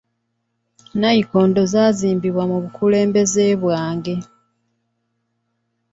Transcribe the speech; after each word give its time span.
Nnayikondo 0.93 1.61
zaazimbibwa 1.73 2.43
mu 2.51 2.57
bukulembeze 2.63 3.45
bwange. 3.61 4.15